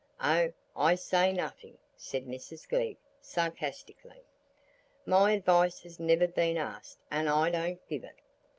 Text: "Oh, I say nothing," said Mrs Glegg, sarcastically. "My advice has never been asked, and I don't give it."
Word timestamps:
"Oh, 0.19 0.51
I 0.75 0.95
say 0.95 1.31
nothing," 1.31 1.77
said 1.95 2.25
Mrs 2.25 2.67
Glegg, 2.67 2.97
sarcastically. 3.21 4.23
"My 5.05 5.33
advice 5.33 5.83
has 5.83 5.99
never 5.99 6.25
been 6.25 6.57
asked, 6.57 6.97
and 7.11 7.29
I 7.29 7.51
don't 7.51 7.87
give 7.87 8.05
it." 8.05 8.17